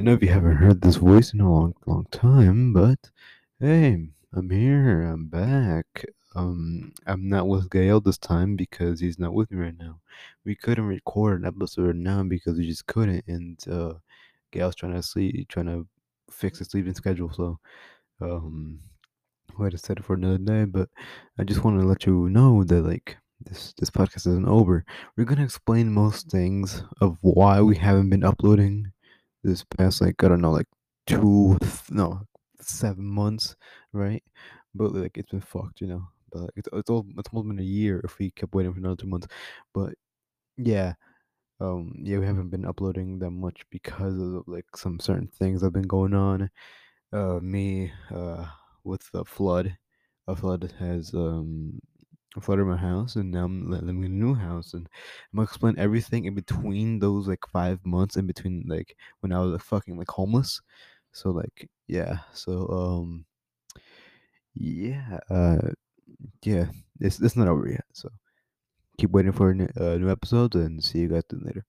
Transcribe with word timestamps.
I 0.00 0.02
know 0.02 0.14
if 0.14 0.22
you 0.22 0.30
haven't 0.30 0.56
heard 0.56 0.80
this 0.80 0.96
voice 0.96 1.34
in 1.34 1.42
a 1.42 1.52
long, 1.52 1.74
long 1.84 2.06
time, 2.10 2.72
but 2.72 3.10
hey, 3.58 4.08
I'm 4.32 4.48
here. 4.48 5.02
I'm 5.02 5.26
back. 5.26 6.06
Um, 6.34 6.94
I'm 7.06 7.28
not 7.28 7.48
with 7.48 7.70
Gail 7.70 8.00
this 8.00 8.16
time 8.16 8.56
because 8.56 9.00
he's 9.00 9.18
not 9.18 9.34
with 9.34 9.50
me 9.50 9.58
right 9.58 9.78
now. 9.78 10.00
We 10.42 10.54
couldn't 10.54 10.86
record 10.86 11.38
an 11.38 11.46
episode 11.46 11.96
now 11.96 12.22
because 12.22 12.56
we 12.56 12.66
just 12.66 12.86
couldn't, 12.86 13.24
and 13.28 13.62
uh, 13.68 13.92
Gail's 14.52 14.74
trying 14.74 14.94
to 14.94 15.02
sleep, 15.02 15.50
trying 15.50 15.66
to 15.66 15.86
fix 16.30 16.60
his 16.60 16.68
sleeping 16.68 16.94
schedule. 16.94 17.30
So, 17.34 17.58
um, 18.22 18.80
we 19.58 19.64
had 19.66 19.72
to 19.72 19.78
set 19.78 19.98
it 19.98 20.04
for 20.06 20.14
another 20.14 20.38
day. 20.38 20.64
But 20.64 20.88
I 21.38 21.44
just 21.44 21.62
want 21.62 21.78
to 21.78 21.86
let 21.86 22.06
you 22.06 22.30
know 22.30 22.64
that 22.64 22.80
like 22.86 23.18
this 23.42 23.74
this 23.76 23.90
podcast 23.90 24.26
isn't 24.28 24.48
over. 24.48 24.82
We're 25.18 25.24
gonna 25.24 25.44
explain 25.44 25.92
most 25.92 26.30
things 26.30 26.84
of 27.02 27.18
why 27.20 27.60
we 27.60 27.76
haven't 27.76 28.08
been 28.08 28.24
uploading 28.24 28.92
this 29.42 29.64
past 29.64 30.00
like 30.00 30.22
I 30.24 30.28
don't 30.28 30.40
know 30.40 30.52
like 30.52 30.68
two 31.06 31.58
no 31.90 32.22
seven 32.60 33.04
months, 33.06 33.56
right? 33.92 34.22
But 34.74 34.94
like 34.94 35.18
it's 35.18 35.30
been 35.30 35.40
fucked, 35.40 35.80
you 35.80 35.86
know. 35.88 36.08
But 36.32 36.42
like, 36.42 36.50
it's 36.56 36.68
it's 36.72 36.90
all 36.90 37.06
it's 37.18 37.28
almost 37.32 37.48
been 37.48 37.60
a 37.60 37.62
year 37.68 38.00
if 38.04 38.18
we 38.18 38.30
kept 38.32 38.54
waiting 38.54 38.72
for 38.72 38.78
another 38.80 38.96
two 38.96 39.08
months. 39.08 39.28
But 39.74 39.94
yeah, 40.58 40.94
um, 41.60 41.94
yeah, 41.98 42.18
we 42.18 42.26
haven't 42.26 42.50
been 42.50 42.64
uploading 42.66 43.18
that 43.20 43.30
much 43.30 43.62
because 43.70 44.18
of 44.18 44.44
like 44.46 44.66
some 44.76 44.98
certain 45.00 45.28
things 45.28 45.60
that 45.60 45.66
have 45.66 45.72
been 45.74 45.82
going 45.88 46.14
on. 46.14 46.50
Uh, 47.12 47.40
me, 47.42 47.92
uh, 48.10 48.46
with 48.84 49.02
the 49.12 49.24
flood, 49.24 49.76
a 50.28 50.36
flood 50.36 50.72
has 50.78 51.14
um 51.14 51.80
flooded 52.40 52.66
my 52.66 52.76
house, 52.76 53.16
and 53.16 53.30
now 53.32 53.44
I'm 53.44 53.70
living 53.70 54.04
in 54.04 54.12
a 54.12 54.14
new 54.14 54.34
house, 54.34 54.74
and 54.74 54.88
I'm 55.32 55.36
gonna 55.38 55.44
explain 55.44 55.78
everything 55.78 56.24
in 56.26 56.34
between 56.34 56.98
those 57.00 57.28
like 57.28 57.44
five 57.52 57.84
months 57.84 58.16
in 58.16 58.26
between 58.26 58.64
like 58.68 58.96
when 59.20 59.32
I 59.32 59.40
was 59.40 59.52
like, 59.52 59.62
fucking 59.62 59.96
like 59.98 60.08
homeless. 60.10 60.60
So 61.12 61.30
like 61.30 61.68
yeah, 61.88 62.18
so 62.32 62.68
um 62.68 63.26
yeah, 64.54 65.18
uh 65.30 65.70
yeah, 66.44 66.66
it's 67.00 67.20
it's 67.20 67.36
not 67.36 67.48
over 67.48 67.68
yet. 67.68 67.84
So 67.94 68.10
keep 68.98 69.10
waiting 69.10 69.32
for 69.32 69.54
new, 69.54 69.68
uh, 69.78 69.96
new 69.98 70.10
episode, 70.10 70.54
and 70.56 70.82
see 70.84 71.00
you 71.00 71.08
guys 71.08 71.24
later. 71.32 71.64